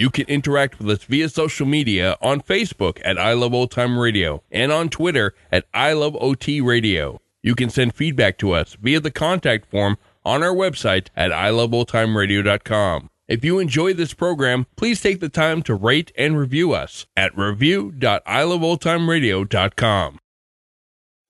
[0.00, 3.98] You can interact with us via social media on Facebook at I Love Old Time
[3.98, 7.20] Radio and on Twitter at I Love OT Radio.
[7.42, 13.10] You can send feedback to us via the contact form on our website at iloveoldtimeradio.com.
[13.28, 17.36] If you enjoy this program, please take the time to rate and review us at
[17.36, 20.18] review.iloveoldtimeradio.com.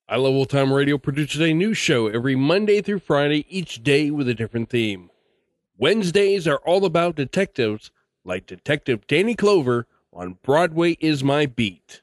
[0.09, 4.12] I Love Old Time Radio produces a new show every Monday through Friday, each day
[4.12, 5.10] with a different theme.
[5.77, 7.91] Wednesdays are all about detectives,
[8.24, 12.02] like Detective Danny Clover on Broadway is My Beat.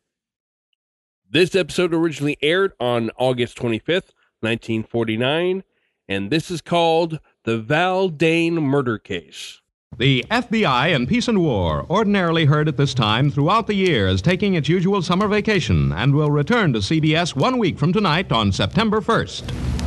[1.30, 5.64] This episode originally aired on August 25th, 1949,
[6.08, 9.62] and this is called The Val Dane Murder Case.
[9.98, 14.22] The FBI in Peace and War, ordinarily heard at this time throughout the year, is
[14.22, 18.52] taking its usual summer vacation and will return to CBS one week from tonight on
[18.52, 19.87] September 1st.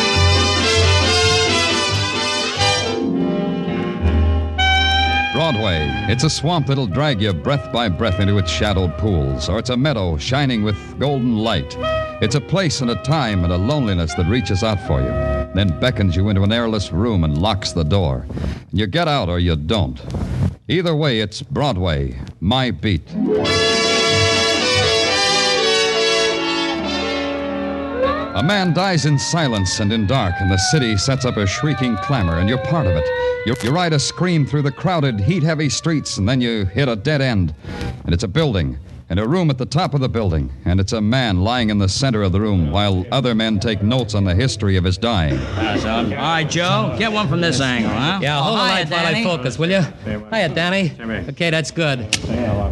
[5.41, 5.87] Broadway.
[6.07, 9.71] It's a swamp that'll drag you breath by breath into its shadowed pools, or it's
[9.71, 11.75] a meadow shining with golden light.
[12.21, 15.07] It's a place and a time and a loneliness that reaches out for you,
[15.55, 18.27] then beckons you into an airless room and locks the door.
[18.71, 19.99] You get out or you don't.
[20.67, 23.09] Either way, it's Broadway, my beat.
[28.33, 31.97] A man dies in silence and in dark, and the city sets up a shrieking
[31.97, 33.05] clamor, and you're part of it.
[33.45, 36.87] You, you ride a scream through the crowded, heat heavy streets, and then you hit
[36.87, 37.53] a dead end.
[38.05, 38.79] And it's a building,
[39.11, 41.77] and a room at the top of the building, and it's a man lying in
[41.77, 44.97] the center of the room while other men take notes on the history of his
[44.97, 45.37] dying.
[45.37, 48.19] All right, Joe, get one from this angle, huh?
[48.21, 49.81] Yeah, hold the Hiya, light while I focus, will you?
[50.05, 50.93] Hiya, Danny.
[51.27, 52.09] Okay, that's good.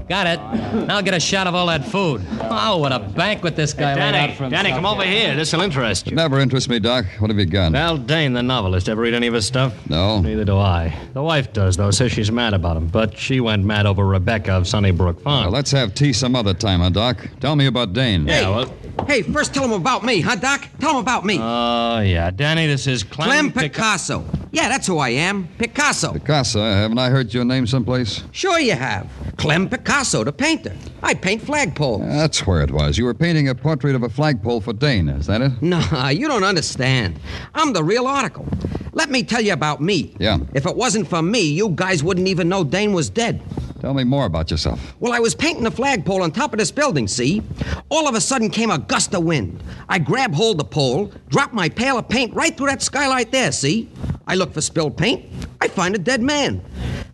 [0.08, 0.40] Got it.
[0.88, 2.26] Now get a shot of all that food.
[2.40, 4.64] Oh, what a banquet this guy laid out Danny, for himself.
[4.64, 5.36] Danny, come over here.
[5.36, 6.16] This'll interest you.
[6.16, 7.06] Never interests me, Doc.
[7.20, 7.74] What have you got?
[7.74, 8.88] Val Dane, the novelist.
[8.88, 9.74] Ever read any of his stuff?
[9.90, 10.22] No.
[10.22, 10.98] Neither do I.
[11.12, 11.92] The wife does, though.
[11.92, 12.88] Says she's mad about him.
[12.88, 15.44] But she went mad over Rebecca of Sunnybrook Farm.
[15.44, 17.18] Well, let's have tea some other time, huh, Doc?
[17.40, 18.28] Tell me about Dane.
[18.28, 18.74] yeah, well.
[19.08, 20.68] Hey, first tell him about me, huh, Doc?
[20.80, 21.38] Tell him about me.
[21.40, 22.30] Oh, yeah.
[22.32, 24.26] Danny, this is Clem, Clem Pica- Picasso.
[24.52, 25.48] Yeah, that's who I am.
[25.58, 26.14] Picasso.
[26.14, 28.24] Picasso, haven't I heard your name someplace?
[28.32, 29.08] Sure you have.
[29.38, 30.74] Clem Picasso, the painter.
[31.02, 32.02] I paint flagpoles.
[32.10, 32.98] That's where it was.
[32.98, 35.52] You were painting a portrait of a flagpole for Dane, is that it?
[35.62, 37.20] Nah, you don't understand.
[37.54, 38.48] I'm the real article.
[38.94, 40.16] Let me tell you about me.
[40.20, 40.40] Yeah.
[40.54, 43.42] If it wasn't for me, you guys wouldn't even know Dane was dead.
[43.80, 44.96] Tell me more about yourself.
[45.00, 47.42] Well, I was painting a flagpole on top of this building, see?
[47.88, 49.64] All of a sudden came a gust of wind.
[49.88, 53.54] I grab hold the pole, drop my pail of paint right through that skylight there,
[53.54, 53.90] see?
[54.28, 55.26] I look for spilled paint.
[55.62, 56.62] I find a dead man.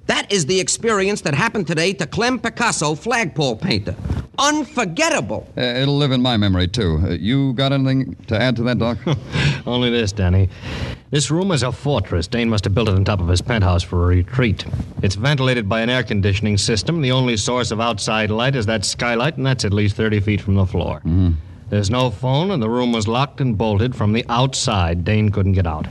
[0.08, 3.96] That is the experience that happened today to Clem Picasso, flagpole painter.
[4.38, 5.48] Unforgettable.
[5.58, 7.00] Uh, it'll live in my memory, too.
[7.04, 8.98] Uh, you got anything to add to that, Doc?
[9.66, 10.50] Only this, Danny.
[11.10, 12.28] This room is a fortress.
[12.28, 14.66] Dane must have built it on top of his penthouse for a retreat.
[15.02, 17.02] It's ventilated by an air conditioning system.
[17.02, 20.42] The only source of outside light is that skylight, and that's at least 30 feet
[20.42, 21.02] from the floor.
[21.76, 25.04] There's no phone, and the room was locked and bolted from the outside.
[25.04, 25.86] Dane couldn't get out.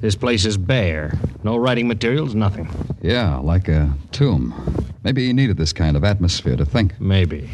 [0.00, 1.16] This place is bare.
[1.44, 2.68] No writing materials, nothing.
[3.00, 4.52] yeah, like a tomb.
[5.04, 7.00] Maybe he needed this kind of atmosphere to think.
[7.00, 7.48] Maybe.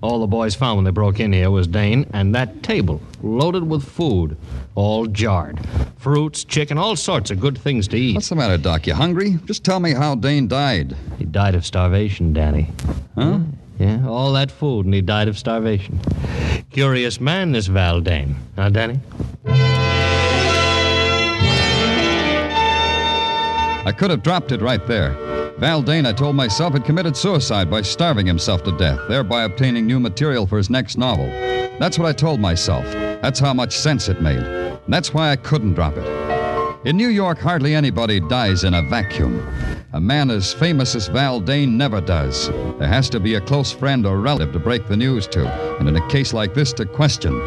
[0.00, 3.62] All the boys found when they broke in here was Dane and that table, loaded
[3.62, 4.36] with food,
[4.74, 5.60] all jarred.
[5.98, 8.16] Fruits, chicken, all sorts of good things to eat.
[8.16, 8.88] What's the matter, Doc?
[8.88, 9.38] You hungry?
[9.44, 10.96] Just tell me how Dane died.
[11.16, 12.72] He died of starvation, Danny.
[13.14, 13.38] Huh?
[13.80, 15.98] Yeah, all that food, and he died of starvation.
[16.70, 18.36] Curious man, this Val Dane.
[18.54, 19.00] Huh, Danny?
[23.86, 25.16] I could have dropped it right there.
[25.56, 29.86] Val Dane, I told myself, had committed suicide by starving himself to death, thereby obtaining
[29.86, 31.28] new material for his next novel.
[31.78, 32.84] That's what I told myself.
[33.22, 34.42] That's how much sense it made.
[34.42, 36.39] And that's why I couldn't drop it.
[36.82, 39.46] In New York, hardly anybody dies in a vacuum.
[39.92, 42.48] A man as famous as Val Dane never does.
[42.78, 45.46] There has to be a close friend or relative to break the news to,
[45.78, 47.38] and in a case like this, to question.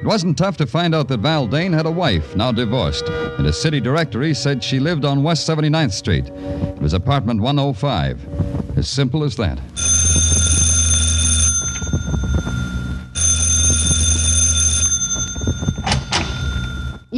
[0.00, 3.48] It wasn't tough to find out that Val Dane had a wife, now divorced, and
[3.48, 6.28] a city directory said she lived on West 79th Street.
[6.28, 8.78] It was apartment 105.
[8.78, 9.58] As simple as that.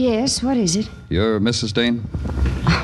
[0.05, 0.91] Yes, what is it?
[1.09, 1.73] You're Mrs.
[1.73, 2.05] Dane?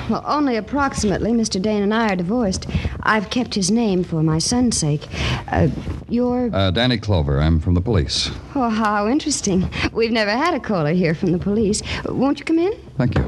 [0.09, 1.33] Well, only approximately.
[1.33, 1.61] Mr.
[1.61, 2.67] Dane and I are divorced.
[3.03, 5.07] I've kept his name for my son's sake.
[5.49, 5.69] Uh,
[6.09, 6.49] you're.
[6.51, 7.39] Uh, Danny Clover.
[7.39, 8.31] I'm from the police.
[8.55, 9.71] Oh, how interesting.
[9.93, 11.83] We've never had a caller here from the police.
[12.07, 12.73] Won't you come in?
[12.97, 13.25] Thank you.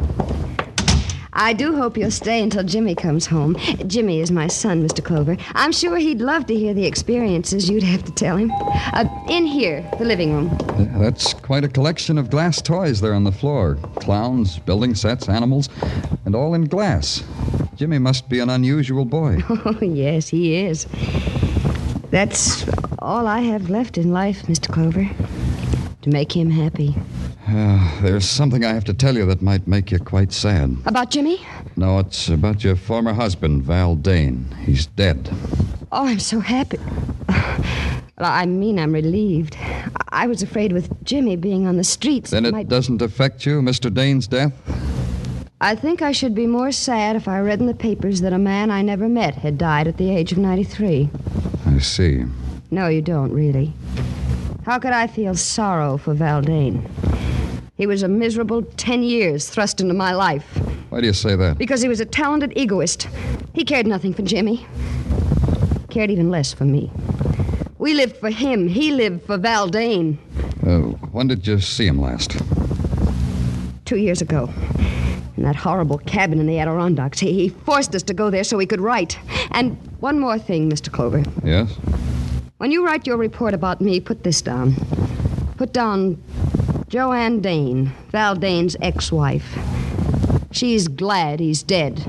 [1.34, 3.56] I do hope you'll stay until Jimmy comes home.
[3.86, 5.02] Jimmy is my son, Mr.
[5.02, 5.38] Clover.
[5.54, 8.52] I'm sure he'd love to hear the experiences you'd have to tell him.
[8.92, 10.54] Uh, in here, the living room.
[10.98, 15.70] That's quite a collection of glass toys there on the floor clowns, building sets, animals,
[16.26, 17.24] and all in glass.
[17.76, 19.38] Jimmy must be an unusual boy.
[19.64, 20.86] Oh, yes, he is.
[22.10, 22.66] That's
[22.98, 24.70] all I have left in life, Mr.
[24.70, 25.08] Clover.
[26.02, 26.94] To make him happy.
[27.54, 30.74] Uh, there's something I have to tell you that might make you quite sad.
[30.86, 31.38] About Jimmy?
[31.76, 34.46] No, it's about your former husband, Val Dane.
[34.64, 35.28] He's dead.
[35.92, 36.78] Oh, I'm so happy.
[37.28, 39.56] Well, I mean, I'm relieved.
[40.10, 42.30] I was afraid with Jimmy being on the streets.
[42.30, 43.92] Then it might- doesn't affect you, Mr.
[43.92, 44.52] Dane's death?
[45.60, 48.38] I think I should be more sad if I read in the papers that a
[48.38, 51.10] man I never met had died at the age of 93.
[51.66, 52.24] I see.
[52.70, 53.72] No, you don't, really.
[54.64, 56.88] How could I feel sorrow for Val Dane?
[57.82, 60.46] He was a miserable 10 years thrust into my life
[60.90, 61.58] Why do you say that?
[61.58, 63.08] because he was a talented egoist.
[63.54, 64.64] He cared nothing for Jimmy,
[65.90, 66.92] cared even less for me.
[67.78, 70.16] We lived for him, he lived for Val Dane.
[70.64, 72.40] Uh, when did you see him last?
[73.84, 74.48] Two years ago,
[75.36, 78.60] in that horrible cabin in the Adirondacks, he, he forced us to go there so
[78.60, 79.18] he could write.
[79.50, 80.88] And one more thing, Mr.
[80.88, 81.24] Clover.
[81.42, 81.72] Yes?
[82.58, 84.76] When you write your report about me, put this down.
[85.56, 86.22] Put down
[86.92, 89.58] Joanne Dane, Val Dane's ex wife.
[90.50, 92.04] She's glad he's dead.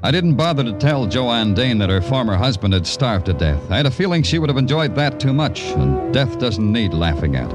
[0.00, 3.68] I didn't bother to tell Joanne Dane that her former husband had starved to death.
[3.68, 6.94] I had a feeling she would have enjoyed that too much, and death doesn't need
[6.94, 7.50] laughing at.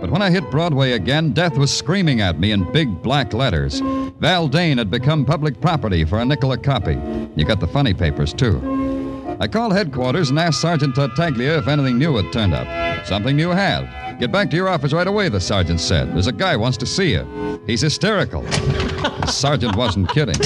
[0.00, 3.78] But when I hit Broadway again, death was screaming at me in big black letters.
[4.18, 6.98] Val Dane had become public property for a nickel a copy.
[7.36, 9.03] You got the funny papers, too.
[9.44, 13.04] I called headquarters and asked Sergeant Tartaglia if anything new had turned up.
[13.04, 14.18] Something new had.
[14.18, 16.14] Get back to your office right away, the sergeant said.
[16.14, 17.60] There's a guy wants to see you.
[17.66, 18.40] He's hysterical.
[18.40, 20.36] the sergeant wasn't kidding.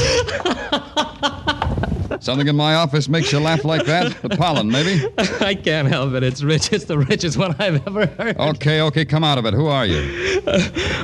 [2.28, 4.20] Something in my office makes you laugh like that?
[4.20, 5.02] The pollen, maybe?
[5.40, 6.22] I can't help it.
[6.22, 6.70] It's rich.
[6.74, 8.36] It's the richest one I've ever heard.
[8.36, 9.54] Okay, okay, come out of it.
[9.54, 10.42] Who are you?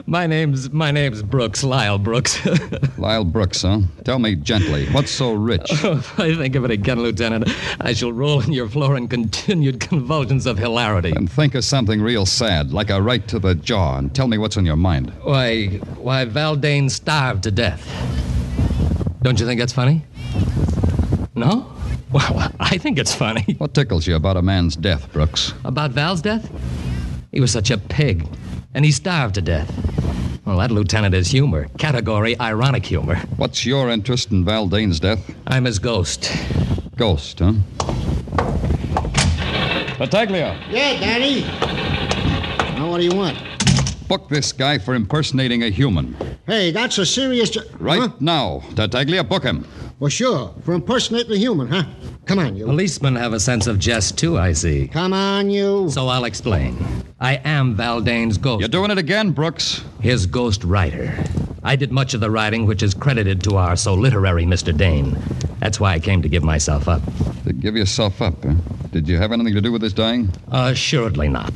[0.06, 2.46] My name's my name's Brooks, Lyle Brooks.
[2.98, 3.80] Lyle Brooks, huh?
[4.04, 5.64] Tell me gently, what's so rich?
[5.70, 7.48] if I think of it again, Lieutenant,
[7.80, 11.14] I shall roll on your floor in continued convulsions of hilarity.
[11.16, 14.36] And think of something real sad, like a right to the jaw, and tell me
[14.36, 15.10] what's on your mind.
[15.22, 17.82] Why, why, Val Dane starved to death.
[19.22, 20.04] Don't you think that's funny?
[21.34, 21.70] No?
[22.12, 23.56] Well, I think it's funny.
[23.58, 25.52] What tickles you about a man's death, Brooks?
[25.64, 26.48] About Val's death?
[27.32, 28.24] He was such a pig,
[28.72, 29.68] and he starved to death.
[30.44, 31.66] Well, that lieutenant is humor.
[31.76, 33.16] Category ironic humor.
[33.36, 35.28] What's your interest in Val Dane's death?
[35.48, 36.30] I'm his ghost.
[36.96, 37.54] Ghost, huh?
[39.98, 41.40] Tartaglia, Yeah, Danny.
[42.78, 43.38] Now, what do you want?
[44.06, 46.14] book this guy for impersonating a human.
[46.46, 47.50] Hey, that's a serious.
[47.50, 48.08] Jo- Right Huh?
[48.20, 48.62] now.
[48.76, 49.66] Tartaglia, book him.
[50.00, 50.52] Well, sure.
[50.64, 51.84] For impersonating a human, huh?
[52.26, 52.66] Come on, you.
[52.66, 54.88] Policemen have a sense of jest, too, I see.
[54.88, 55.88] Come on, you.
[55.90, 56.76] So I'll explain.
[57.20, 58.60] I am Val Dane's ghost.
[58.60, 59.84] You're doing it again, Brooks.
[60.00, 61.14] his ghost writer.
[61.62, 64.76] I did much of the writing which is credited to our so literary Mr.
[64.76, 65.16] Dane.
[65.60, 67.00] That's why I came to give myself up.
[67.44, 68.54] To give yourself up, huh?
[68.90, 70.30] Did you have anything to do with his dying?
[70.52, 71.52] Assuredly not.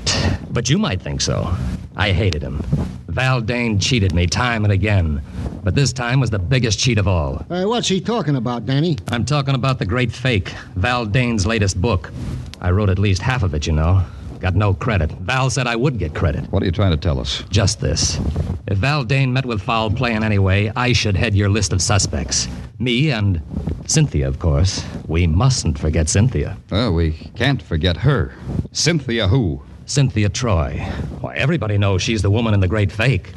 [0.51, 1.55] But you might think so.
[1.99, 2.63] I hated him.
[3.09, 5.21] Val Dane cheated me time and again.
[5.65, 7.45] But this time was the biggest cheat of all.
[7.51, 8.97] Uh, what's he talking about, Danny?
[9.11, 12.13] I'm talking about The Great Fake, Val Dane's latest book.
[12.61, 14.05] I wrote at least half of it, you know.
[14.41, 15.11] Got no credit.
[15.11, 16.45] Val said I would get credit.
[16.53, 17.43] What are you trying to tell us?
[17.51, 18.21] Just this.
[18.69, 21.73] If Val Dane met with foul play in any way, I should head your list
[21.73, 22.47] of suspects.
[22.79, 23.43] Me and
[23.87, 24.85] Cynthia, of course.
[25.09, 26.57] We mustn't forget Cynthia.
[26.71, 28.33] Oh, we can't forget her.
[28.71, 29.63] Cynthia who?
[29.89, 30.79] Cynthia Troy.
[31.21, 33.33] Why, everybody knows she's the woman in the great fake.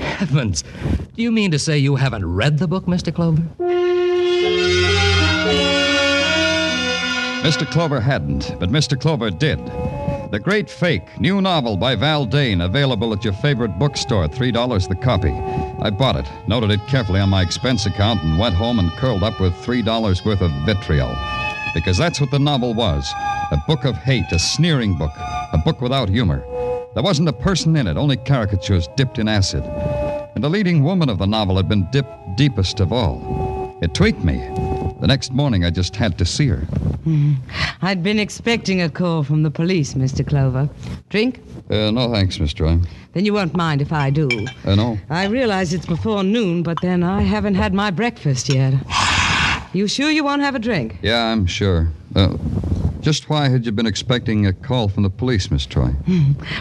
[0.00, 0.64] Heavens.
[1.14, 3.14] Do you mean to say you haven't read the book, Mr.
[3.14, 3.42] Clover?
[7.44, 7.70] Mr.
[7.70, 9.00] Clover hadn't, but Mr.
[9.00, 9.58] Clover did.
[10.32, 14.96] The Great Fake, new novel by Val Dane, available at your favorite bookstore, $3 the
[14.96, 15.30] copy.
[15.80, 19.22] I bought it, noted it carefully on my expense account, and went home and curled
[19.22, 21.14] up with $3 worth of vitriol.
[21.74, 23.12] Because that's what the novel was
[23.50, 25.12] a book of hate, a sneering book,
[25.52, 26.38] a book without humor.
[26.94, 29.64] There wasn't a person in it, only caricatures dipped in acid.
[30.34, 33.76] And the leading woman of the novel had been dipped deepest of all.
[33.82, 34.38] It tweaked me.
[35.00, 36.66] The next morning, I just had to see her.
[37.82, 40.26] I'd been expecting a call from the police, Mr.
[40.26, 40.70] Clover.
[41.10, 41.40] Drink?
[41.68, 42.78] Uh, no thanks, Miss Troy.
[43.12, 44.28] Then you won't mind if I do.
[44.64, 44.98] Uh, no.
[45.10, 48.74] I realize it's before noon, but then I haven't had my breakfast yet.
[49.74, 50.98] You sure you won't have a drink?
[51.02, 51.88] Yeah, I'm sure.
[52.14, 52.36] Uh,
[53.00, 55.90] just why had you been expecting a call from the police, Miss Troy?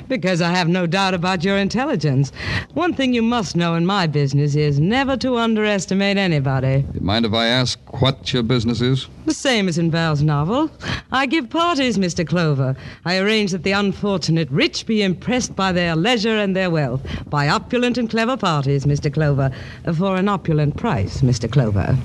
[0.08, 2.32] Because I have no doubt about your intelligence.
[2.74, 6.86] One thing you must know in my business is never to underestimate anybody.
[6.96, 9.08] You mind if I ask what your business is?
[9.26, 10.70] The same as in Val's novel.
[11.12, 12.28] I give parties, Mr.
[12.28, 12.76] Clover.
[13.06, 17.48] I arrange that the unfortunate rich be impressed by their leisure and their wealth, by
[17.48, 19.14] opulent and clever parties, Mr.
[19.14, 19.52] Clover,
[19.96, 21.50] for an opulent price, Mr.
[21.50, 21.98] Clover.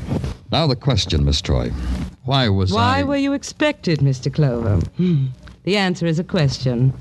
[0.53, 1.71] Now the question, Miss Troy.
[2.25, 3.03] Why was Why I...
[3.03, 4.33] were you expected, Mr.
[4.33, 4.77] Clover?
[4.97, 5.27] Hmm.
[5.65, 6.93] The answer is a question.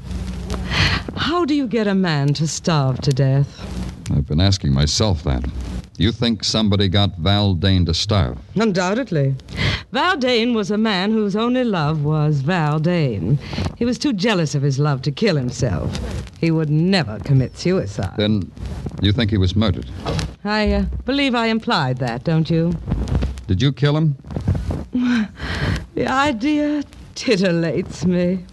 [1.16, 3.62] How do you get a man to starve to death?
[4.12, 5.46] I've been asking myself that.
[5.98, 8.38] You think somebody got Val Dane to starve?
[8.56, 9.36] Undoubtedly.
[9.92, 13.40] Val Dane was a man whose only love was Val Dane.
[13.78, 16.00] He was too jealous of his love to kill himself.
[16.40, 18.16] He would never commit suicide.
[18.16, 18.52] Then
[19.02, 19.90] you think he was murdered?
[20.44, 22.74] I uh, believe I implied that, don't you?
[23.48, 24.16] Did you kill him?
[25.96, 26.84] The idea
[27.16, 28.46] titillates me.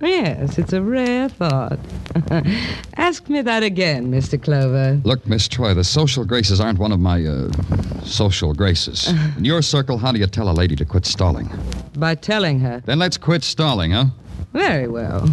[0.00, 1.80] Yes, it's a rare thought.
[2.96, 4.42] Ask me that again, Mr.
[4.42, 5.00] Clover.
[5.04, 7.50] Look, Miss Troy, the social graces aren't one of my, uh,
[8.04, 9.08] social graces.
[9.36, 11.50] In your circle, how do you tell a lady to quit stalling?
[11.96, 12.82] By telling her.
[12.84, 14.06] Then let's quit stalling, huh?
[14.52, 15.28] Very well.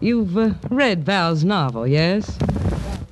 [0.00, 2.38] You've uh, read Val's novel, yes?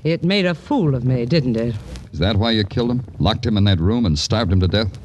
[0.05, 1.75] It made a fool of me, didn't it?
[2.13, 3.05] Is that why you killed him?
[3.19, 4.99] Locked him in that room and starved him to death?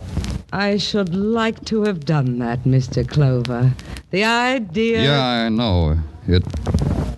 [0.52, 3.08] I should like to have done that, Mr.
[3.08, 3.74] Clover.
[4.12, 5.04] The idea.
[5.04, 5.98] Yeah, I know.
[6.28, 6.44] It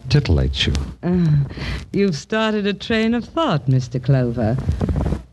[0.09, 0.73] titillates you.
[1.03, 1.27] Uh,
[1.93, 4.03] you've started a train of thought, Mr.
[4.03, 4.57] Clover.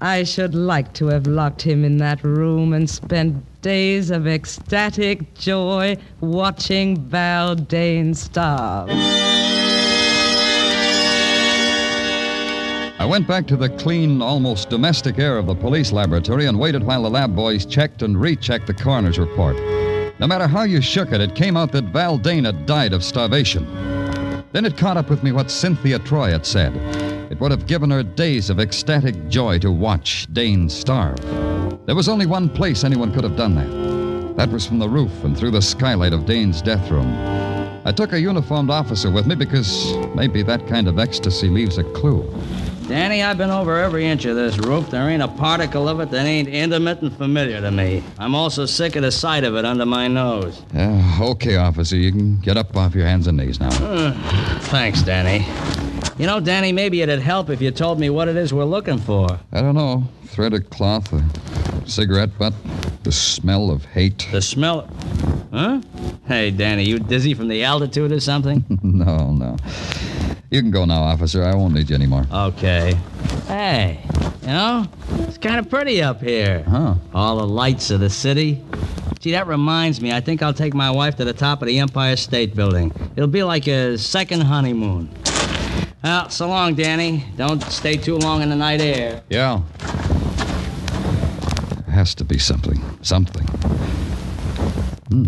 [0.01, 5.35] I should like to have locked him in that room and spent days of ecstatic
[5.35, 8.91] joy watching Val Dane starve.
[12.97, 16.83] I went back to the clean, almost domestic air of the police laboratory and waited
[16.85, 19.57] while the lab boys checked and rechecked the coroner's report.
[20.21, 23.03] No matter how you shook it, it came out that Val Dane had died of
[23.03, 23.67] starvation.
[24.53, 26.77] Then it caught up with me what Cynthia Troy had said.
[27.33, 31.21] It would have given her days of ecstatic joy to watch Dane starve.
[31.87, 34.37] There was only one place anyone could have done that.
[34.37, 37.13] That was from the roof and through the skylight of Dane's death room.
[37.85, 41.85] I took a uniformed officer with me because maybe that kind of ecstasy leaves a
[41.85, 42.23] clue.
[42.87, 44.91] Danny, I've been over every inch of this roof.
[44.91, 48.05] There ain't a particle of it that ain't intimate and familiar to me.
[48.19, 50.63] I'm also sick of the sight of it under my nose.
[50.75, 53.69] Uh, okay, officer, you can get up off your hands and knees now.
[53.83, 54.13] Uh,
[54.65, 55.47] thanks, Danny.
[56.19, 58.99] You know, Danny, maybe it'd help if you told me what it is we're looking
[58.99, 59.41] for.
[59.53, 60.05] I don't know.
[60.27, 61.25] thread Threaded cloth, a
[61.89, 62.53] cigarette butt,
[63.03, 64.29] the smell of hate.
[64.31, 64.89] The smell.
[65.53, 65.81] Huh?
[66.27, 68.65] Hey, Danny, you dizzy from the altitude or something?
[68.83, 69.57] no, no.
[70.51, 71.43] You can go now, officer.
[71.43, 72.27] I won't need you anymore.
[72.33, 72.97] Okay.
[73.47, 74.01] Hey,
[74.43, 74.87] you know,
[75.21, 76.63] it's kind of pretty up here.
[76.69, 76.95] Huh?
[77.13, 78.63] All the lights of the city.
[79.19, 80.13] Gee, that reminds me.
[80.13, 82.93] I think I'll take my wife to the top of the Empire State Building.
[83.17, 85.09] It'll be like a second honeymoon.
[86.03, 87.25] Well, so long, Danny.
[87.37, 89.23] Don't stay too long in the night air.
[89.31, 89.63] Yeah.
[91.87, 92.83] There has to be something.
[93.01, 93.47] Something.
[95.09, 95.25] Hmm.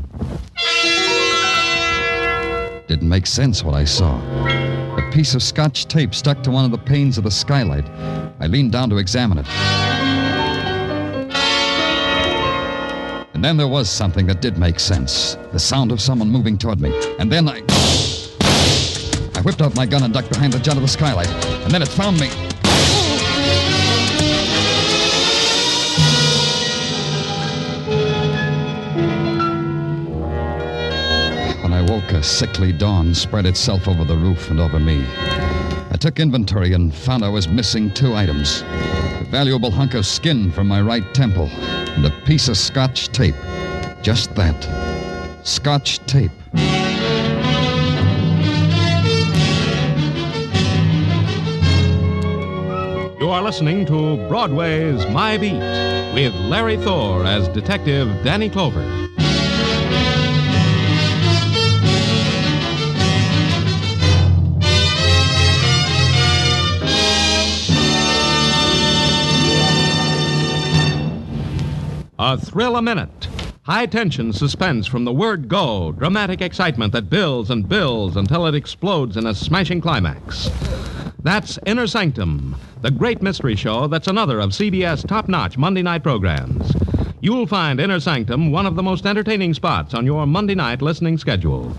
[2.86, 4.20] Didn't make sense what I saw.
[5.16, 7.86] Piece of scotch tape stuck to one of the panes of the skylight.
[8.38, 9.48] I leaned down to examine it.
[13.32, 16.82] And then there was something that did make sense the sound of someone moving toward
[16.82, 16.92] me.
[17.18, 17.62] And then I.
[19.34, 21.30] I whipped out my gun and ducked behind the jut of the skylight.
[21.64, 22.28] And then it found me.
[32.16, 35.04] A sickly dawn spread itself over the roof and over me.
[35.90, 40.50] I took inventory and found I was missing two items a valuable hunk of skin
[40.50, 43.34] from my right temple and a piece of scotch tape.
[44.00, 44.56] Just that.
[45.46, 46.30] Scotch tape.
[53.20, 55.60] You are listening to Broadway's My Beat
[56.14, 59.06] with Larry Thor as Detective Danny Clover.
[72.18, 73.28] A thrill a minute.
[73.64, 75.92] High tension suspense from the word go.
[75.92, 80.50] Dramatic excitement that builds and builds until it explodes in a smashing climax.
[81.22, 86.02] That's Inner Sanctum, the great mystery show that's another of CBS top notch Monday night
[86.02, 86.72] programs.
[87.20, 91.18] You'll find Inner Sanctum one of the most entertaining spots on your Monday night listening
[91.18, 91.76] schedule.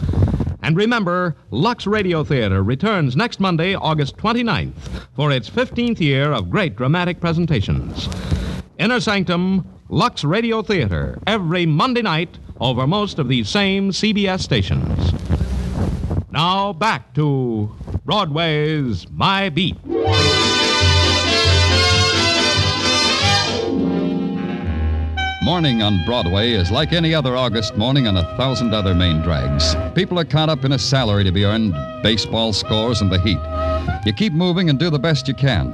[0.62, 6.52] And remember, Lux Radio Theater returns next Monday, August 29th, for its 15th year of
[6.52, 8.08] great dramatic presentations.
[8.78, 15.14] Inner Sanctum, Lux Radio Theater, every Monday night over most of these same CBS stations.
[16.30, 19.78] Now back to Broadway's My Beat.
[25.42, 29.74] Morning on Broadway is like any other August morning on a thousand other main drags.
[29.96, 33.40] People are caught up in a salary to be earned, baseball scores, and the heat.
[34.06, 35.72] You keep moving and do the best you can.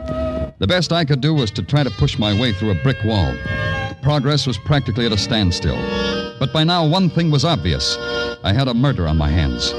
[0.60, 3.03] The best I could do was to try to push my way through a brick
[3.03, 3.34] wall.
[4.03, 5.77] Progress was practically at a standstill.
[6.38, 7.95] But by now, one thing was obvious
[8.43, 9.72] I had a murder on my hands.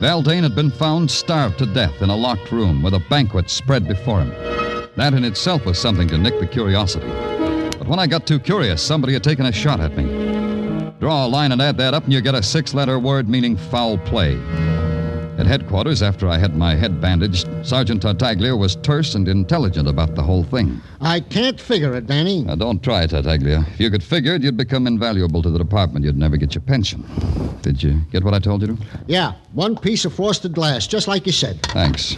[0.00, 3.48] Val Dane had been found starved to death in a locked room with a banquet
[3.48, 4.30] spread before him.
[4.96, 7.08] That in itself was something to nick the curiosity.
[7.78, 10.90] But when I got too curious, somebody had taken a shot at me.
[11.00, 13.56] Draw a line and add that up, and you get a six letter word meaning
[13.56, 14.38] foul play.
[15.40, 20.14] At headquarters, after I had my head bandaged, Sergeant Tartaglia was terse and intelligent about
[20.14, 20.82] the whole thing.
[21.00, 22.42] I can't figure it, Danny.
[22.42, 23.64] Now, don't try, Tartaglia.
[23.72, 26.04] If you could figure it, you'd become invaluable to the department.
[26.04, 27.06] You'd never get your pension.
[27.62, 28.78] Did you get what I told you to?
[29.06, 31.62] Yeah, one piece of frosted glass, just like you said.
[31.68, 32.16] Thanks.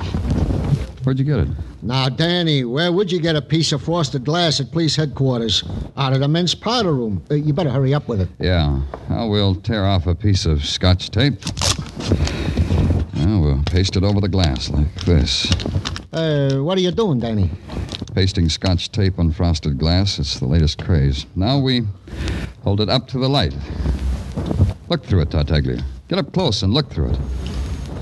[1.05, 1.49] Where'd you get it?
[1.81, 5.63] Now, Danny, where would you get a piece of frosted glass at police headquarters?
[5.97, 7.23] Out of the men's powder room.
[7.31, 8.29] Uh, you better hurry up with it.
[8.41, 8.83] Yeah.
[9.09, 11.41] Well, we'll tear off a piece of scotch tape.
[13.25, 15.49] Well, we'll paste it over the glass like this.
[16.13, 17.51] Uh, what are you doing, Danny?
[18.15, 20.19] Pasting scotch tape on frosted glass.
[20.19, 21.25] It's the latest craze.
[21.37, 21.83] Now we
[22.65, 23.55] hold it up to the light.
[24.89, 25.85] Look through it, Tartaglia.
[26.09, 27.19] Get up close and look through it.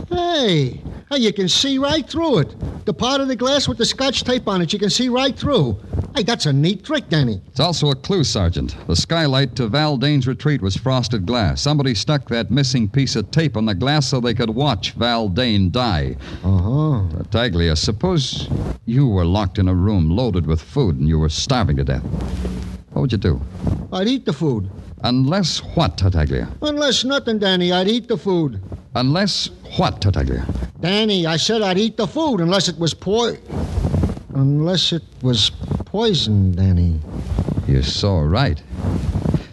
[0.08, 2.84] Hey, hey, you can see right through it.
[2.86, 5.36] The part of the glass with the scotch tape on it, you can see right
[5.36, 5.78] through.
[6.14, 7.40] Hey, that's a neat trick, Danny.
[7.48, 8.76] It's also a clue, Sergeant.
[8.86, 11.60] The skylight to Val Dane's retreat was frosted glass.
[11.60, 15.28] Somebody stuck that missing piece of tape on the glass so they could watch Val
[15.28, 16.16] Dane die.
[16.44, 17.08] Uh-huh.
[17.10, 18.48] Tartaglia, suppose
[18.86, 22.04] you were locked in a room loaded with food and you were starving to death.
[22.92, 23.40] What would you do?
[23.92, 24.70] I'd eat the food.
[25.02, 26.48] Unless what, Tartaglia?
[26.62, 28.60] Unless nothing, Danny, I'd eat the food.
[28.94, 30.46] Unless what, Tartaglia?
[30.80, 33.36] Danny, I said I'd eat the food unless it was po...
[34.34, 35.50] Unless it was
[35.84, 37.00] poison, Danny.
[37.66, 38.62] You're so right.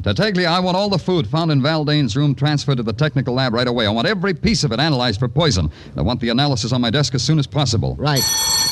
[0.03, 3.33] Tartaglia, I want all the food found in Val Dane's room transferred to the technical
[3.33, 3.85] lab right away.
[3.85, 5.71] I want every piece of it analyzed for poison.
[5.97, 7.95] I want the analysis on my desk as soon as possible.
[7.95, 8.21] Right.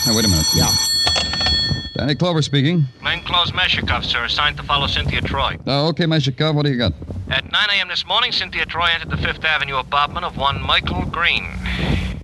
[0.08, 0.46] Now, wait a minute.
[0.56, 0.74] Yeah.
[1.96, 2.86] Danny Clover speaking.
[3.00, 5.58] Plainclothes Meshikov, sir, assigned to follow Cynthia Troy.
[5.66, 6.92] Oh, okay, Meshikov, what do you got?
[7.30, 7.88] At 9 a.m.
[7.88, 11.46] this morning, Cynthia Troy entered the Fifth Avenue apartment of one Michael Green.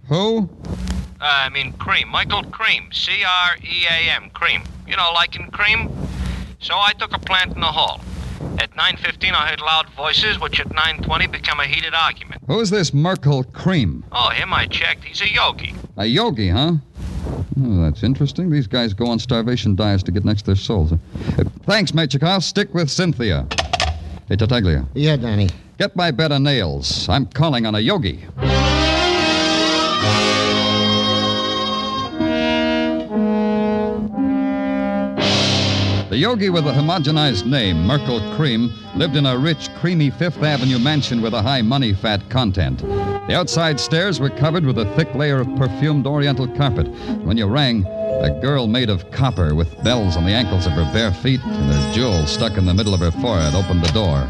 [0.10, 0.50] Who?
[0.68, 0.76] Uh,
[1.22, 2.10] I mean, Cream.
[2.10, 2.90] Michael Cream.
[2.92, 4.30] C R E A M.
[4.32, 4.64] Cream.
[4.86, 5.90] You know, like in cream?
[6.60, 8.02] So I took a plant in the hall.
[8.60, 12.42] At 9.15, I heard loud voices, which at 9.20 became a heated argument.
[12.48, 14.04] Who's this Merkel Cream?
[14.12, 15.06] Oh, him I checked.
[15.06, 15.74] He's a yogi.
[15.96, 16.74] A yogi, huh?
[18.02, 18.50] That's interesting.
[18.50, 20.92] These guys go on starvation diets to get next to their souls.
[20.92, 20.98] Uh,
[21.68, 22.42] thanks, Mechikov.
[22.42, 23.46] Stick with Cynthia.
[24.28, 24.88] Hey, Tartaglia.
[24.96, 25.50] Yeah, Danny.
[25.78, 27.08] Get my bed of nails.
[27.08, 28.26] I'm calling on a yogi.
[36.12, 40.78] The yogi with the homogenized name, Merkel Cream, lived in a rich, creamy Fifth Avenue
[40.78, 42.80] mansion with a high money fat content.
[42.80, 46.89] The outside stairs were covered with a thick layer of perfumed oriental carpet.
[47.24, 50.91] When you rang, a girl made of copper with bells on the ankles of her
[50.91, 54.28] bare feet and a jewel stuck in the middle of her forehead opened the door.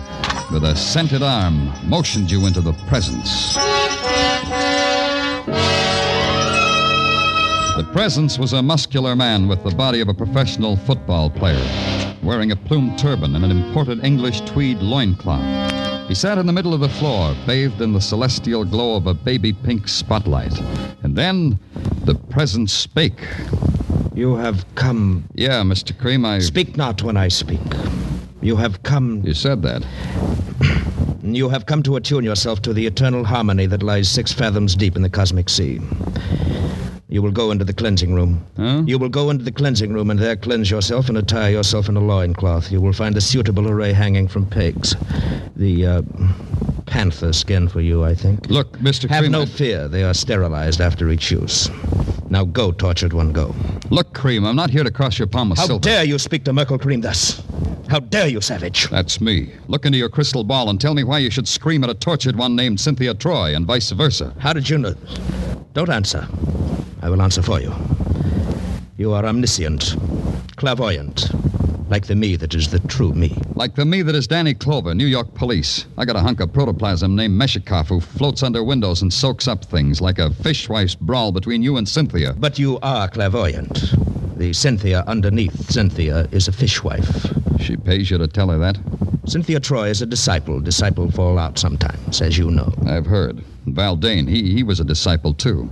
[0.54, 3.58] With a scented arm, motioned you into the presence.
[7.82, 11.66] The presence was a muscular man with the body of a professional football player,
[12.22, 16.08] wearing a plumed turban and an imported English tweed loincloth.
[16.08, 19.16] He sat in the middle of the floor, bathed in the celestial glow of a
[19.16, 20.56] baby pink spotlight.
[21.02, 21.58] And then
[22.06, 23.28] the presence spake.
[24.14, 25.28] You have come.
[25.34, 25.98] Yeah, Mr.
[25.98, 26.38] Cream, I.
[26.38, 27.62] Speak not when I speak.
[28.44, 29.24] You have come.
[29.26, 29.84] You said that.
[31.24, 34.96] You have come to attune yourself to the eternal harmony that lies six fathoms deep
[34.96, 35.80] in the cosmic sea.
[37.12, 38.46] You will go into the cleansing room.
[38.56, 38.84] Huh?
[38.88, 41.98] You will go into the cleansing room and there cleanse yourself and attire yourself in
[41.98, 42.72] a loincloth.
[42.72, 44.96] You will find a suitable array hanging from pegs.
[45.58, 46.02] The uh,
[46.86, 48.50] panther skin for you, I think.
[48.50, 49.10] Look, Mr.
[49.10, 49.90] Have no fear.
[49.90, 51.70] They are sterilized after each use.
[52.32, 53.54] Now go, tortured one, go.
[53.90, 55.74] Look, Cream, I'm not here to cross your palm with silver.
[55.74, 55.84] How silver.
[55.84, 57.44] dare you speak to Merkel Cream thus?
[57.90, 58.90] How dare you, savage?
[58.90, 59.52] That's me.
[59.68, 62.38] Look into your crystal ball and tell me why you should scream at a tortured
[62.38, 64.34] one named Cynthia Troy and vice versa.
[64.40, 64.96] How did you know?
[65.74, 66.26] Don't answer.
[67.02, 67.76] I will answer for you.
[68.96, 69.98] You are omniscient,
[70.56, 71.30] clairvoyant,
[71.92, 73.38] like the me that is the true me.
[73.54, 75.86] Like the me that is Danny Clover, New York police.
[75.98, 79.66] I got a hunk of protoplasm named Meshikoff who floats under windows and soaks up
[79.66, 82.32] things like a fishwife's brawl between you and Cynthia.
[82.32, 83.94] But you are clairvoyant.
[84.38, 87.30] The Cynthia underneath Cynthia is a fishwife.
[87.60, 88.80] She pays you to tell her that?
[89.26, 90.62] Cynthia Troy is a disciple.
[90.62, 92.74] Disciple fall out sometimes, as you know.
[92.88, 93.44] I've heard.
[93.68, 95.64] Val Dane, he, he was a disciple too.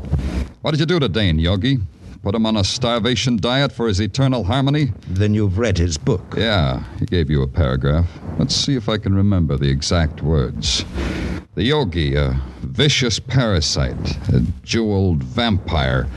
[0.62, 1.80] What did you do to Dane, Yogi?
[2.22, 4.92] Put him on a starvation diet for his eternal harmony?
[5.08, 6.36] Then you've read his book.
[6.36, 8.10] Yeah, he gave you a paragraph.
[8.38, 10.84] Let's see if I can remember the exact words.
[11.56, 16.08] The yogi, a vicious parasite, a jeweled vampire,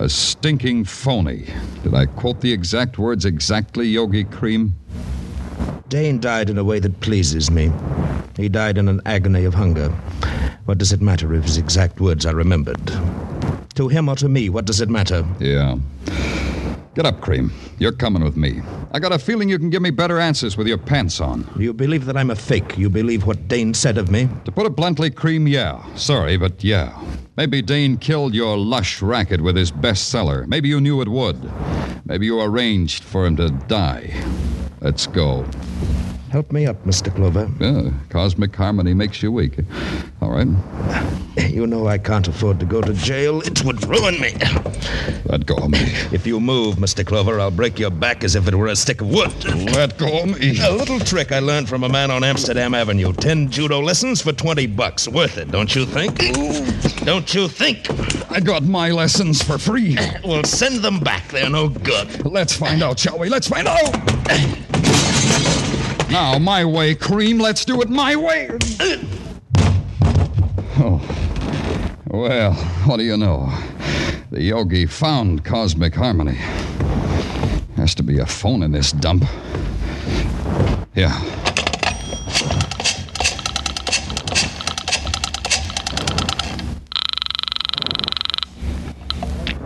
[0.00, 1.46] a stinking phony.
[1.84, 4.74] Did I quote the exact words exactly, Yogi Cream?
[5.88, 7.70] Dane died in a way that pleases me.
[8.36, 9.90] He died in an agony of hunger.
[10.64, 12.90] What does it matter if his exact words are remembered?
[13.74, 15.24] To him or to me, what does it matter?
[15.38, 15.76] Yeah.
[16.94, 17.50] Get up, Cream.
[17.78, 18.60] You're coming with me.
[18.92, 21.48] I got a feeling you can give me better answers with your pants on.
[21.56, 22.76] You believe that I'm a fake.
[22.76, 24.28] You believe what Dane said of me.
[24.44, 25.82] To put it bluntly, Cream, yeah.
[25.94, 27.02] Sorry, but yeah.
[27.38, 30.46] Maybe Dane killed your lush racket with his bestseller.
[30.46, 31.50] Maybe you knew it would.
[32.04, 34.12] Maybe you arranged for him to die.
[34.82, 35.46] Let's go.
[36.32, 37.14] Help me up, Mr.
[37.14, 37.46] Clover.
[37.60, 39.58] Yeah, cosmic harmony makes you weak.
[40.22, 40.48] All right.
[41.36, 43.42] You know I can't afford to go to jail.
[43.42, 44.32] It would ruin me.
[45.26, 45.80] Let go of me.
[46.10, 47.04] If you move, Mr.
[47.04, 49.44] Clover, I'll break your back as if it were a stick of wood.
[49.74, 50.58] Let go of me.
[50.62, 53.12] A little trick I learned from a man on Amsterdam Avenue.
[53.12, 55.06] Ten judo lessons for 20 bucks.
[55.06, 56.16] Worth it, don't you think?
[57.04, 57.90] Don't you think?
[58.30, 59.98] I got my lessons for free.
[60.24, 61.28] Well, send them back.
[61.28, 62.24] They're no good.
[62.24, 63.28] Let's find out, shall we?
[63.28, 65.01] Let's find out.
[66.12, 67.38] Now, my way, Cream.
[67.38, 68.50] Let's do it my way.
[70.78, 71.00] Oh.
[72.10, 72.52] Well,
[72.84, 73.50] what do you know?
[74.30, 76.38] The yogi found cosmic harmony.
[77.76, 79.24] Has to be a phone in this dump.
[80.94, 81.18] Yeah.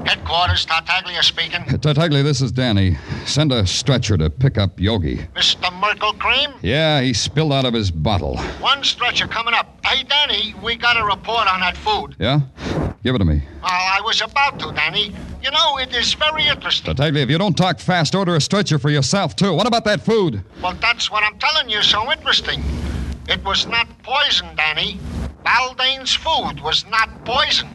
[0.07, 1.64] Headquarters, Tartaglia speaking.
[1.81, 2.97] Tartaglia, this is Danny.
[3.25, 5.16] Send a stretcher to pick up Yogi.
[5.35, 5.73] Mr.
[5.81, 6.51] Merkel Cream?
[6.62, 8.37] Yeah, he spilled out of his bottle.
[8.61, 9.85] One stretcher coming up.
[9.85, 12.14] Hey, Danny, we got a report on that food.
[12.21, 12.40] Yeah?
[13.03, 13.42] Give it to me.
[13.61, 15.12] Well, I was about to, Danny.
[15.42, 16.95] You know, it is very interesting.
[16.95, 19.53] Tartaglia, if you don't talk fast, order a stretcher for yourself, too.
[19.55, 20.40] What about that food?
[20.62, 22.62] Well, that's what I'm telling you, so interesting.
[23.29, 25.01] It was not poison, Danny.
[25.42, 27.75] Val Dane's food was not poisoned.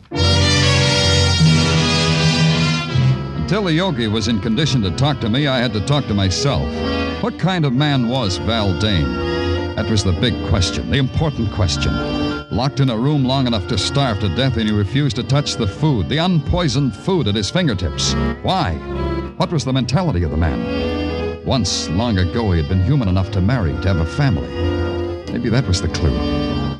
[3.51, 6.13] Until the yogi was in condition to talk to me, I had to talk to
[6.13, 6.63] myself.
[7.21, 9.13] What kind of man was Val Dane?
[9.75, 11.91] That was the big question, the important question.
[12.49, 15.57] Locked in a room long enough to starve to death, and he refused to touch
[15.57, 18.13] the food, the unpoisoned food at his fingertips.
[18.41, 18.75] Why?
[19.35, 21.45] What was the mentality of the man?
[21.45, 24.47] Once, long ago, he had been human enough to marry, to have a family.
[25.29, 26.17] Maybe that was the clue.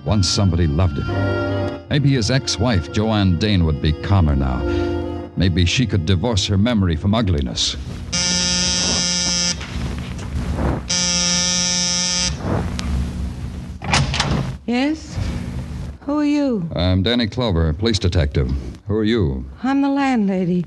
[0.06, 1.90] Once somebody loved him.
[1.90, 4.91] Maybe his ex wife, Joanne Dane, would be calmer now.
[5.38, 7.76] Maybe she could divorce her memory from ugliness.
[14.66, 15.18] Yes?
[16.02, 16.70] Who are you?
[16.76, 18.52] I'm Danny Clover, police detective.
[18.88, 19.46] Who are you?
[19.64, 20.66] I'm the landlady.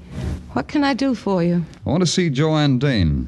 [0.52, 1.64] What can I do for you?
[1.84, 3.26] I want to see Joanne Dane.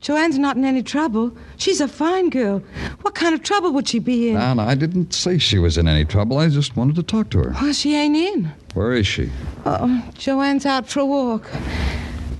[0.00, 1.36] Joanne's not in any trouble.
[1.56, 2.62] She's a fine girl.
[3.02, 4.34] What kind of trouble would she be in?
[4.34, 6.38] Now, now, I didn't say she was in any trouble.
[6.38, 7.54] I just wanted to talk to her.
[7.60, 8.52] Well, she ain't in.
[8.76, 9.30] Where is she?
[9.64, 11.50] Oh, Joanne's out for a walk.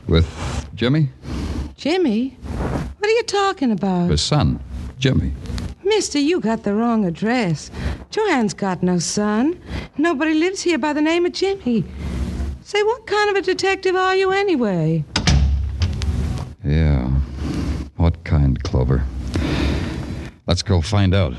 [0.06, 0.28] With
[0.74, 1.08] Jimmy?
[1.78, 2.36] Jimmy?
[2.98, 4.10] What are you talking about?
[4.10, 4.60] His son,
[4.98, 5.32] Jimmy.
[5.82, 7.70] Mister, you got the wrong address.
[8.10, 9.58] Joanne's got no son.
[9.96, 11.84] Nobody lives here by the name of Jimmy.
[12.60, 15.06] Say, what kind of a detective are you anyway?
[16.62, 17.08] Yeah.
[17.96, 19.06] What kind, Clover?
[20.46, 21.32] Let's go find out.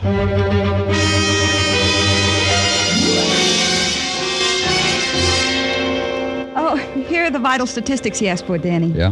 [7.27, 8.87] Are the vital statistics he asked for, Danny.
[8.87, 9.11] Yeah?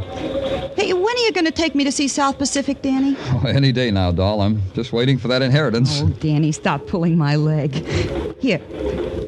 [0.75, 3.15] Hey, when are you going to take me to see South Pacific, Danny?
[3.19, 4.41] Oh, any day now, doll.
[4.41, 6.01] I'm just waiting for that inheritance.
[6.01, 7.73] Oh, Danny, stop pulling my leg.
[8.39, 8.61] Here.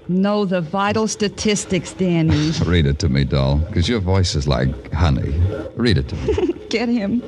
[0.09, 2.51] Know the vital statistics, Danny.
[2.65, 5.33] Read it to me, doll, because your voice is like honey.
[5.75, 6.53] Read it to me.
[6.69, 7.21] Get him.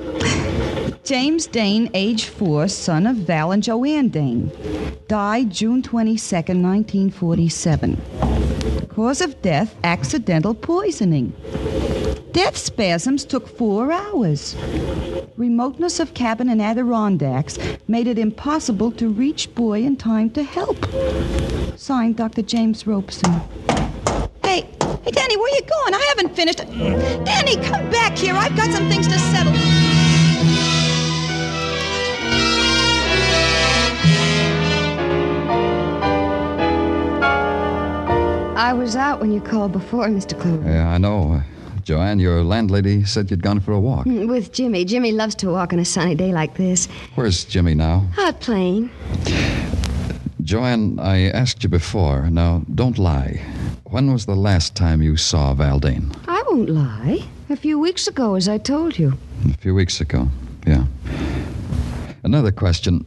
[1.04, 4.52] James Dane, age four, son of Val and Joanne Dane.
[5.08, 8.39] Died June 22nd, 1947.
[8.90, 11.34] Cause of death, accidental poisoning.
[12.32, 14.56] Death spasms took four hours.
[15.38, 20.78] Remoteness of cabin in Adirondacks made it impossible to reach boy in time to help.
[21.78, 22.42] Signed, Dr.
[22.42, 23.32] James Robeson.
[24.44, 24.68] Hey,
[25.04, 25.94] hey, Danny, where you going?
[25.94, 26.58] I haven't finished.
[26.58, 28.36] Danny, come back here.
[28.36, 29.89] I've got some things to settle.
[38.60, 40.38] I was out when you called before, Mr.
[40.38, 40.70] Clover.
[40.70, 41.42] Yeah, I know.
[41.86, 44.06] Joanne, your landlady said you'd gone for a walk.
[44.06, 44.84] Mm, With Jimmy.
[44.84, 46.88] Jimmy loves to walk on a sunny day like this.
[47.16, 48.06] Where's Jimmy now?
[48.18, 48.90] Out playing.
[50.44, 52.30] Joanne, I asked you before.
[52.30, 53.42] Now, don't lie.
[53.86, 56.12] When was the last time you saw Val Dane?
[56.28, 57.20] I won't lie.
[57.50, 59.14] A few weeks ago, as I told you.
[59.50, 60.28] A few weeks ago.
[60.68, 60.84] Yeah.
[62.24, 63.06] Another question.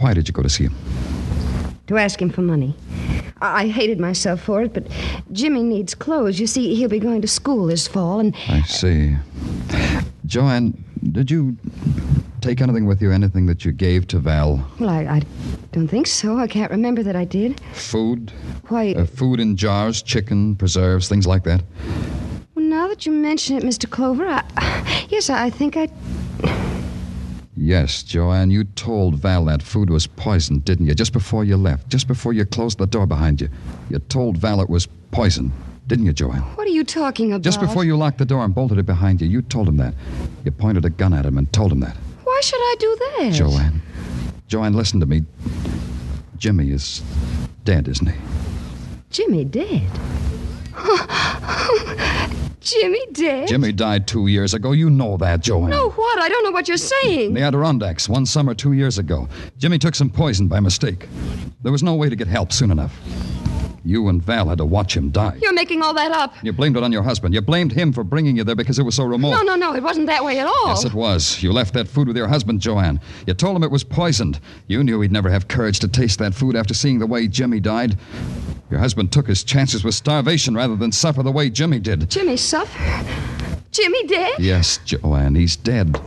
[0.00, 0.74] Why did you go to see him?
[1.88, 2.74] To ask him for money.
[3.40, 4.86] I, I hated myself for it, but
[5.32, 6.38] Jimmy needs clothes.
[6.38, 9.16] You see, he'll be going to school this fall, and I see.
[10.26, 11.56] Joanne, did you
[12.42, 14.68] take anything with you, anything that you gave to Val?
[14.78, 15.22] well, I, I
[15.72, 16.38] don't think so.
[16.38, 17.58] I can't remember that I did.
[17.72, 18.32] Food?
[18.68, 21.62] Why, Uh, food in jars, chicken, preserves, things like that?
[22.54, 23.88] well, now that you mention it, Mr.
[23.88, 25.88] Clover, I, yes, I think I.
[27.68, 30.94] Yes, Joanne, you told Val that food was poisoned, didn't you?
[30.94, 33.50] Just before you left, just before you closed the door behind you.
[33.90, 35.52] You told Val it was poison,
[35.86, 36.40] didn't you, Joanne?
[36.56, 37.42] What are you talking about?
[37.42, 39.92] Just before you locked the door and bolted it behind you, you told him that.
[40.46, 41.94] You pointed a gun at him and told him that.
[42.24, 43.32] Why should I do that?
[43.34, 43.82] Joanne.
[44.46, 45.24] Joanne, listen to me.
[46.38, 47.02] Jimmy is
[47.64, 48.18] dead, isn't he?
[49.10, 49.86] Jimmy dead.
[52.70, 53.48] Jimmy dead?
[53.48, 54.72] Jimmy died two years ago.
[54.72, 55.70] You know that, Joanne.
[55.70, 56.18] No, what?
[56.20, 57.34] I don't know what you're In saying.
[57.34, 59.28] the Adirondacks, one summer two years ago.
[59.58, 61.08] Jimmy took some poison by mistake.
[61.62, 62.98] There was no way to get help soon enough.
[63.88, 65.38] You and Val had to watch him die.
[65.40, 66.34] You're making all that up.
[66.44, 67.32] You blamed it on your husband.
[67.32, 69.30] You blamed him for bringing you there because it was so remote.
[69.30, 69.74] No, no, no.
[69.74, 70.66] It wasn't that way at all.
[70.66, 71.42] Yes, it was.
[71.42, 73.00] You left that food with your husband, Joanne.
[73.26, 74.40] You told him it was poisoned.
[74.66, 77.60] You knew he'd never have courage to taste that food after seeing the way Jimmy
[77.60, 77.96] died.
[78.70, 82.10] Your husband took his chances with starvation rather than suffer the way Jimmy did.
[82.10, 83.06] Jimmy suffer?
[83.70, 84.34] Jimmy dead?
[84.38, 85.98] Yes, Joanne, he's dead.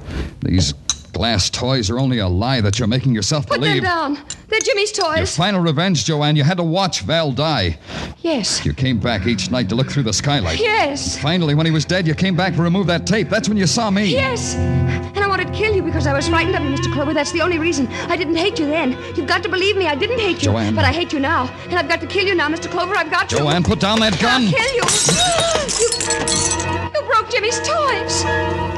[0.41, 0.75] These
[1.13, 3.83] glass toys are only a lie that you're making yourself believe.
[3.83, 4.25] Put them down.
[4.47, 5.17] They're Jimmy's toys.
[5.17, 7.77] Your final revenge, Joanne, you had to watch Val die.
[8.19, 8.65] Yes.
[8.65, 10.59] You came back each night to look through the skylight.
[10.59, 11.17] Yes.
[11.17, 13.29] Finally, when he was dead, you came back to remove that tape.
[13.29, 14.05] That's when you saw me.
[14.05, 14.55] Yes.
[14.55, 16.91] And I wanted to kill you because I was frightened of you, Mr.
[16.93, 17.13] Clover.
[17.13, 17.87] That's the only reason.
[17.87, 18.91] I didn't hate you then.
[19.15, 19.87] You've got to believe me.
[19.87, 20.51] I didn't hate you.
[20.51, 20.75] Joanne.
[20.75, 21.47] But I hate you now.
[21.65, 22.69] And I've got to kill you now, Mr.
[22.69, 22.95] Clover.
[22.95, 23.37] I've got to.
[23.37, 24.43] Joanne, put down that gun.
[24.43, 24.83] I'll kill you.
[25.81, 27.01] you.
[27.01, 28.70] You broke Jimmy's toys.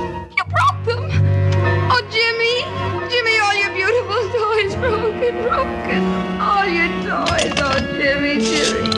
[5.41, 6.03] Broken.
[6.39, 7.53] All your toys.
[7.57, 8.89] Oh, Jimmy, Jimmy.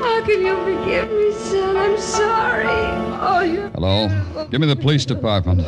[0.00, 1.76] How can you forgive me, son?
[1.76, 2.66] I'm sorry.
[2.66, 3.70] Oh, you.
[3.74, 4.08] Hello?
[4.50, 5.58] Give me the police department.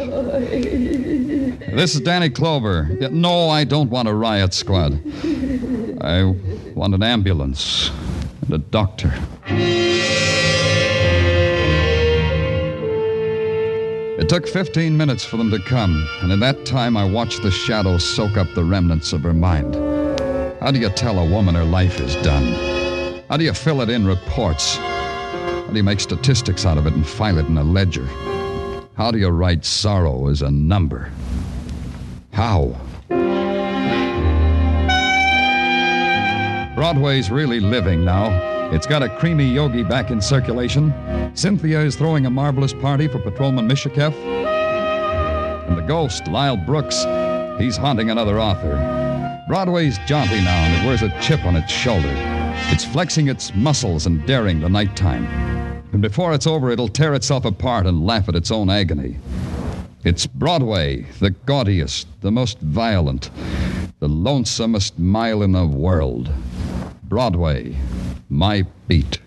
[1.74, 2.84] This is Danny Clover.
[3.10, 5.00] No, I don't want a riot squad.
[6.00, 6.24] I
[6.74, 7.90] want an ambulance
[8.42, 9.12] and a doctor.
[14.16, 17.50] It took 15 minutes for them to come, and in that time I watched the
[17.50, 19.74] shadow soak up the remnants of her mind.
[20.60, 23.24] How do you tell a woman her life is done?
[23.28, 24.76] How do you fill it in reports?
[24.76, 28.06] How do you make statistics out of it and file it in a ledger?
[28.96, 31.10] How do you write sorrow as a number?
[32.32, 32.80] How?
[36.76, 38.53] Broadway's really living now.
[38.74, 40.92] It's got a creamy yogi back in circulation.
[41.36, 44.12] Cynthia is throwing a marvelous party for Patrolman Mishikev.
[45.68, 47.04] And the ghost, Lyle Brooks,
[47.56, 48.74] he's haunting another author.
[49.46, 52.12] Broadway's jaunty now, and it wears a chip on its shoulder.
[52.72, 55.24] It's flexing its muscles and daring the nighttime.
[55.92, 59.18] And before it's over, it'll tear itself apart and laugh at its own agony.
[60.02, 63.30] It's Broadway, the gaudiest, the most violent,
[64.00, 66.28] the lonesomest mile in the world.
[67.04, 67.76] Broadway,
[68.34, 69.20] my beat.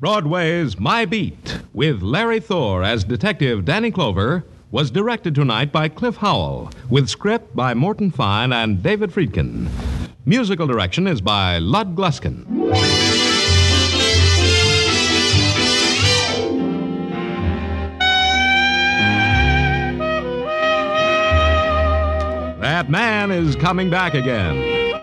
[0.00, 6.16] Broadway's My Beat, with Larry Thor as Detective Danny Clover, was directed tonight by Cliff
[6.16, 9.68] Howell, with script by Morton Fine and David Friedkin.
[10.24, 12.61] Musical direction is by Lud Gluskin.
[22.82, 24.56] That man is coming back again.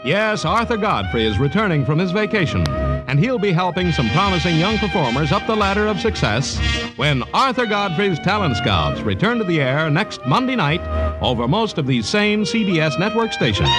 [0.03, 4.77] Yes, Arthur Godfrey is returning from his vacation, and he'll be helping some promising young
[4.79, 6.59] performers up the ladder of success
[6.97, 10.81] when Arthur Godfrey's Talent Scouts return to the air next Monday night
[11.21, 13.69] over most of these same CBS network stations.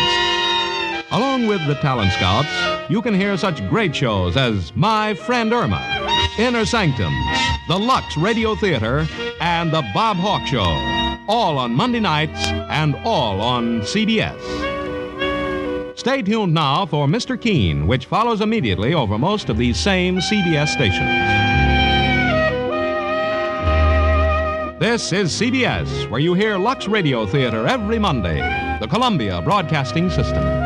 [1.11, 6.27] Along with the Talent Scouts, you can hear such great shows as My Friend Irma,
[6.39, 7.13] Inner Sanctum,
[7.69, 9.07] The Lux Radio Theater,
[9.43, 11.00] and The Bob Hawk Show,
[11.31, 14.37] all on Monday nights and all on CBS.
[15.97, 17.41] Stay tuned now for Mr.
[17.41, 21.09] Keen, which follows immediately over most of these same CBS stations.
[24.81, 28.41] This is CBS, where you hear Lux Radio Theater every Monday,
[28.81, 30.60] the Columbia Broadcasting System.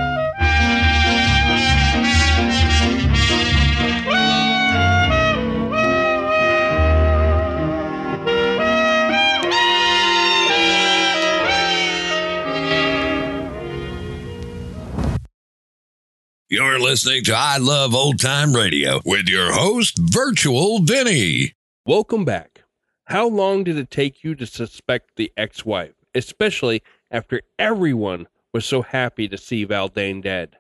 [16.64, 21.52] You're listening to I Love Old Time Radio with your host, Virtual Vinny.
[21.84, 22.62] Welcome back.
[23.04, 28.64] How long did it take you to suspect the ex wife, especially after everyone was
[28.64, 30.56] so happy to see Val Dane dead?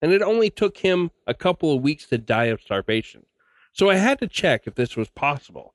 [0.00, 3.26] And it only took him a couple of weeks to die of starvation.
[3.72, 5.74] So I had to check if this was possible.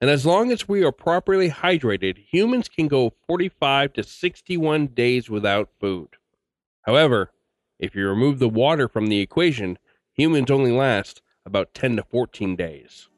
[0.00, 5.28] And as long as we are properly hydrated, humans can go 45 to 61 days
[5.28, 6.08] without food.
[6.80, 7.32] However,
[7.82, 9.76] if you remove the water from the equation,
[10.14, 13.08] humans only last about 10 to 14 days.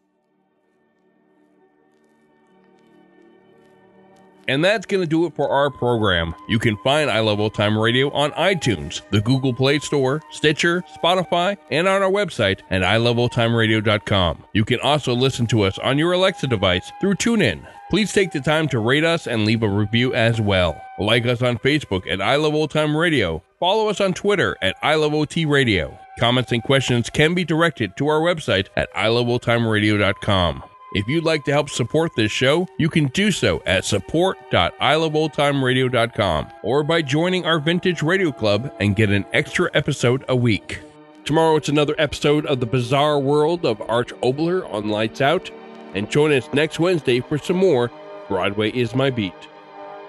[4.49, 6.35] And that's going to do it for our program.
[6.49, 10.83] You can find I Love Old Time Radio on iTunes, the Google Play Store, Stitcher,
[11.03, 14.45] Spotify, and on our website at iloveoldtimeradio.com.
[14.53, 17.67] You can also listen to us on your Alexa device through TuneIn.
[17.91, 20.84] Please take the time to rate us and leave a review as well.
[20.99, 23.43] Like us on Facebook at I Love Old Time Radio.
[23.59, 25.99] Follow us on Twitter at I Love OT Radio.
[26.21, 30.63] Comments and questions can be directed to our website at iloveoldtimeradio.com.
[30.95, 36.85] If you'd like to help support this show, you can do so at support.iloveoldtimeradio.com or
[36.85, 40.79] by joining our Vintage Radio Club and get an extra episode a week.
[41.25, 45.51] Tomorrow it's another episode of the bizarre world of Arch Oboler on Lights Out,
[45.95, 47.91] and join us next Wednesday for some more
[48.29, 49.35] Broadway is My Beat.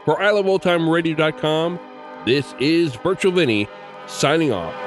[0.05, 1.79] For iloveoldtimeradio.com,
[2.25, 3.67] this is Virtual Vinny
[4.05, 4.84] signing off.